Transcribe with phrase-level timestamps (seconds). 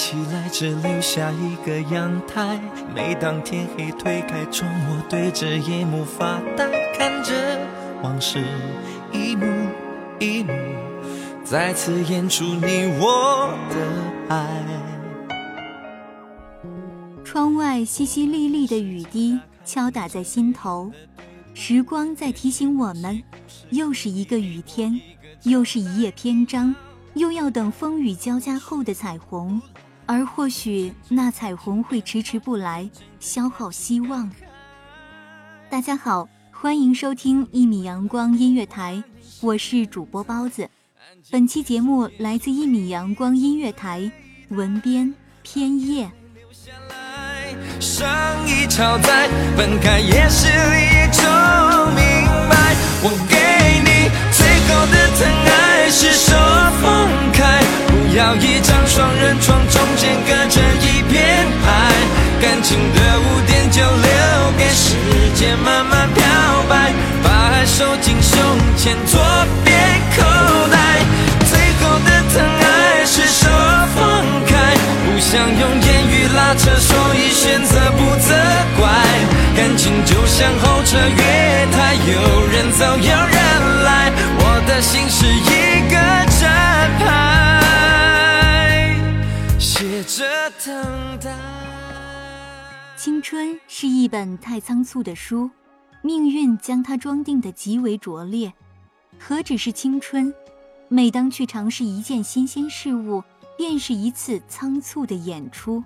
[0.00, 2.58] 起来，只留下一个阳台。
[2.94, 7.34] 每当天黑推开窗，我对着夜幕发呆，看着
[8.02, 8.42] 往事
[9.12, 9.44] 一幕
[10.18, 10.54] 一幕，
[11.44, 14.48] 再次演出你我的爱。
[17.22, 20.90] 窗外淅淅沥沥的雨滴敲打在心头，
[21.52, 23.22] 时光在提醒我们，
[23.68, 24.98] 又是一个雨天，
[25.42, 26.74] 又是一页篇章，
[27.12, 29.60] 又要等风雨交加后的彩虹，
[30.10, 32.90] 而或许那彩虹会迟迟不来，
[33.20, 34.28] 消耗希望。
[35.70, 39.04] 大家好，欢迎收听一米阳光音乐台，
[39.40, 40.68] 我是主播包子。
[41.30, 44.10] 本期节目来自一米阳光音乐台，
[44.48, 46.10] 文编偏叶。
[47.78, 48.04] 上
[48.48, 51.24] 一场在分开也是一种
[51.94, 52.74] 明白。
[53.02, 53.49] 我给
[62.70, 64.94] 情的污点就留给时
[65.34, 66.22] 间慢慢漂
[66.68, 68.38] 白，把爱收进胸
[68.76, 69.20] 前左
[69.64, 69.76] 边
[70.14, 70.22] 口
[70.70, 70.78] 袋。
[71.50, 73.48] 最后的疼爱是手
[73.96, 74.54] 放开，
[75.04, 78.36] 不想用言语拉扯，所以选择不责
[78.78, 78.86] 怪。
[79.56, 82.12] 感情就像候车月台，有
[82.52, 85.96] 人走有人来，我的心是一个
[86.38, 86.40] 站
[87.00, 88.94] 牌，
[89.58, 90.22] 写着
[90.64, 91.39] 等待。
[93.02, 95.50] 青春是一本太仓促的书，
[96.02, 98.52] 命运将它装订得极为拙劣。
[99.18, 100.34] 何止是青春？
[100.88, 103.24] 每当去尝试一件新鲜事物，
[103.56, 105.82] 便是一次仓促的演出。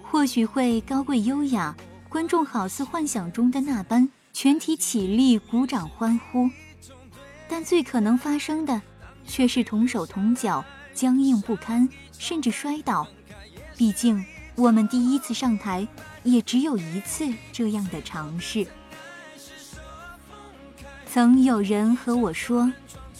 [0.00, 1.74] 或许会高贵优雅，
[2.08, 6.48] 观众好似幻想中的那般，全体起立鼓掌欢呼。
[7.48, 8.80] 但最可能发生的，
[9.26, 13.04] 却是同手同脚，僵硬不堪，甚至摔倒。
[13.76, 14.24] 毕竟，
[14.56, 15.86] 我们第一次上台，
[16.22, 18.66] 也只有一次这样的尝试。
[21.06, 22.72] 曾有人和我说，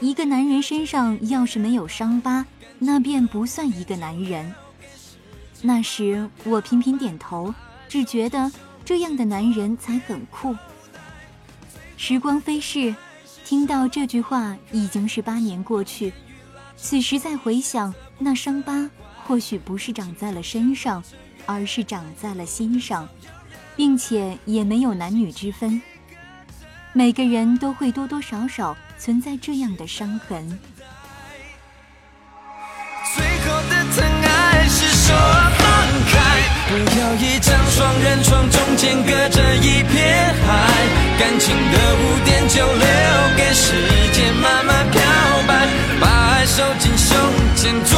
[0.00, 2.44] 一个男人身上要是没有伤疤，
[2.78, 4.52] 那便不算一个男人。
[5.62, 7.54] 那时我频频点头，
[7.88, 8.50] 只觉得
[8.84, 10.56] 这样的男人才很酷。
[11.96, 12.94] 时光飞逝，
[13.44, 16.12] 听到这句话已经是八年过去，
[16.76, 18.88] 此时再回想，那伤疤
[19.30, 21.00] 或许不是长在了身上，
[21.46, 23.08] 而是长在了心上，
[23.76, 25.80] 并且也没有男女之分。
[26.92, 30.58] 每个人都会多多少少存在这样的伤痕。
[33.14, 35.62] 最后的疼爱是手放
[36.10, 36.18] 开，
[36.66, 40.50] 不要一张双人床，中间隔着一片海。
[41.20, 42.82] 感情的污点就留
[43.36, 43.76] 给时
[44.12, 45.00] 间慢慢漂
[45.46, 45.68] 白，
[46.00, 47.16] 把爱收进胸
[47.54, 47.96] 前左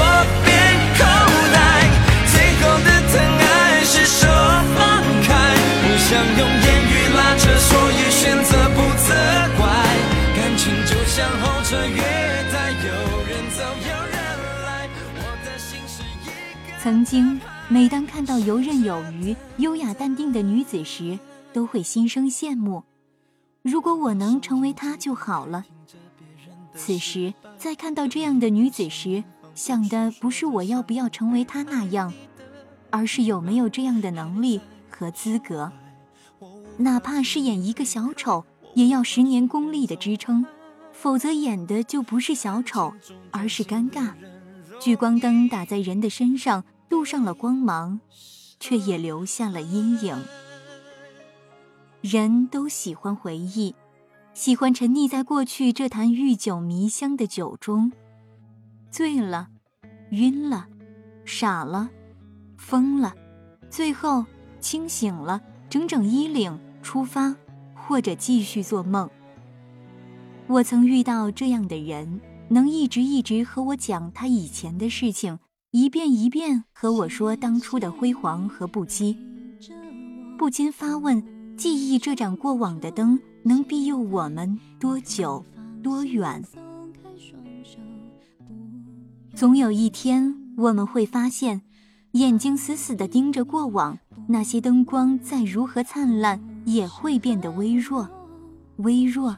[16.82, 21.17] 曾经，每当看到游刃有余、优雅淡定的女子时，
[21.52, 22.82] 都会心生羡慕。
[23.62, 25.64] 如果我能成为她就好了。
[26.75, 29.23] 此时，在看到这样的女子时，
[29.55, 32.12] 想的不是我要不要成为她那样，
[32.90, 35.70] 而是有没有这样的能力和资格。
[36.79, 38.44] 哪怕是演一个小丑，
[38.75, 40.44] 也要十年功力的支撑，
[40.93, 42.93] 否则演的就不是小丑，
[43.31, 44.14] 而是尴尬。
[44.82, 46.64] 聚光灯打在人的身上。
[46.88, 48.00] 镀上了光芒，
[48.58, 50.23] 却也留下了阴影。
[52.02, 53.75] 人都喜欢回忆，
[54.34, 57.93] 喜欢沉溺在过去这坛欲酒迷香的酒中，
[58.90, 59.49] 醉了，
[60.11, 60.67] 晕了，
[61.25, 61.88] 傻了，
[62.58, 63.14] 疯了，
[63.70, 64.26] 最后
[64.61, 65.40] 清醒了，
[65.70, 67.34] 整整衣领出发，
[67.75, 69.08] 或者继续做梦。
[70.46, 75.38] 我曾遇到这样的人，能一直一直和我讲他以前的事情。
[75.70, 79.16] 一遍一遍和我说当初的辉煌和不羁，
[80.36, 81.24] 不禁发问：
[81.56, 85.42] 记忆这盏过往的灯，能庇佑我们多久、
[85.82, 86.44] 多远？
[89.34, 91.62] 总有一天，我们会发现，
[92.10, 93.98] 眼睛死死地盯着过往，
[94.28, 98.06] 那些灯光再如何灿烂，也会变得微弱，
[98.76, 99.34] 微弱，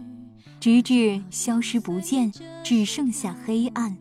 [0.64, 2.32] 直至消失不见，
[2.64, 3.98] 只剩下黑暗。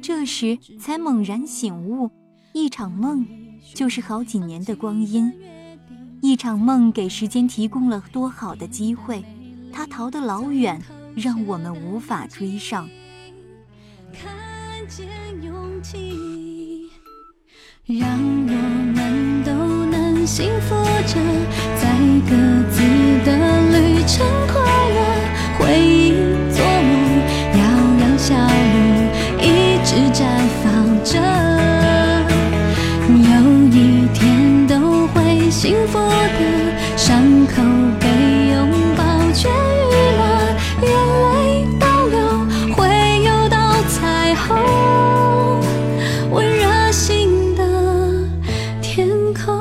[0.00, 2.08] 这时才猛然醒悟，
[2.52, 3.26] 一场梦
[3.74, 5.32] 就是好几年的光阴。
[6.22, 9.24] 一场梦给时间提供了多好的机会，
[9.72, 10.80] 它逃得老远，
[11.16, 12.88] 让我们无法追上。
[14.12, 14.32] 看
[14.86, 15.08] 见
[15.42, 16.88] 勇气，
[17.86, 19.52] 让我们都
[19.86, 20.76] 能幸福
[21.08, 21.18] 着，
[21.82, 21.98] 在
[22.30, 22.63] 各
[35.64, 37.54] 幸福的，伤口
[37.98, 38.06] 被
[38.50, 39.02] 拥抱
[39.32, 40.22] 痊愈了，
[40.82, 40.90] 眼
[41.22, 42.18] 泪倒流，
[42.74, 42.84] 会
[43.24, 44.54] 有道彩虹，
[46.32, 48.28] 温热心的
[48.82, 49.54] 天空。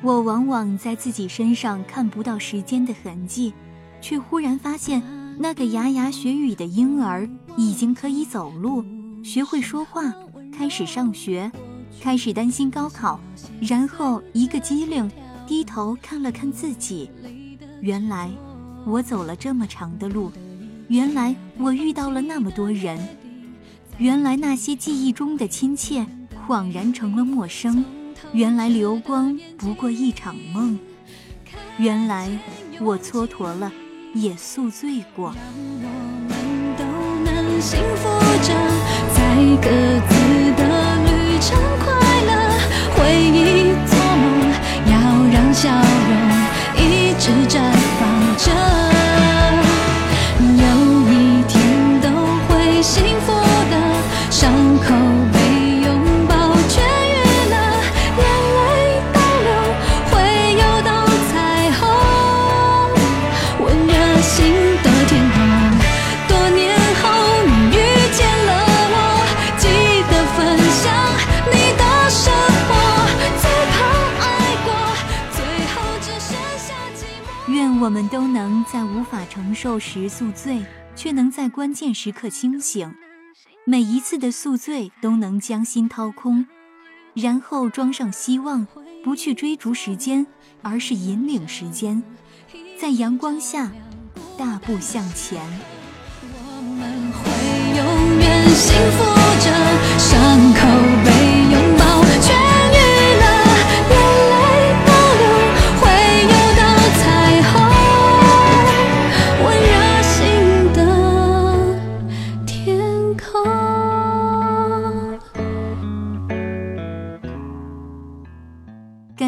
[0.00, 3.52] 我往往在自己身上看不到时间的痕迹，
[4.00, 5.02] 却忽然发现，
[5.40, 8.84] 那个牙牙学语的婴儿已经可以走路，
[9.22, 10.12] 学会说话，
[10.52, 11.50] 开始上学，
[12.00, 13.20] 开始担心高考，
[13.60, 15.08] 然后一个机灵，
[15.46, 17.08] 低头看了看自己，
[17.80, 18.28] 原来
[18.84, 20.32] 我走了这么长的路，
[20.88, 22.98] 原来我遇到了那么多人，
[23.96, 26.04] 原来那些记忆中的亲切，
[26.48, 27.84] 恍然成了陌生。
[28.32, 30.76] 原来流光不过一场梦，
[31.78, 32.28] 原来
[32.80, 33.72] 我蹉跎了，
[34.14, 35.32] 也宿醉过。
[35.34, 35.86] 让我
[36.28, 36.32] 们
[36.76, 36.84] 都
[37.24, 38.08] 能幸福
[38.42, 38.48] 着，
[39.14, 39.18] 在
[39.62, 39.68] 各
[40.08, 40.10] 自
[40.56, 40.62] 的
[41.04, 41.46] 旅程
[41.84, 41.86] 快
[42.26, 42.30] 乐，
[42.96, 43.36] 回忆
[43.86, 44.26] 做梦，
[44.86, 44.92] 要
[45.32, 46.10] 让笑容
[46.76, 46.82] 一
[47.18, 47.60] 直绽
[47.98, 48.00] 放
[48.36, 48.46] 着。
[50.40, 50.62] 有
[51.10, 51.14] 一
[51.46, 51.56] 天
[52.00, 52.06] 都
[52.48, 53.28] 会幸福
[53.70, 53.74] 的，
[54.30, 55.17] 伤口。
[77.88, 80.62] 我们都能在无法承受时宿醉，
[80.94, 82.94] 却能在关键时刻清醒。
[83.64, 86.44] 每一次的宿醉都能将心掏空，
[87.14, 88.66] 然后装上希望，
[89.02, 90.26] 不去追逐时间，
[90.60, 92.02] 而是引领时间，
[92.78, 93.72] 在阳光下
[94.36, 95.40] 大步向前。
[96.20, 97.24] 我们会
[97.74, 98.98] 永远幸福
[99.40, 99.48] 着，
[99.98, 100.60] 伤口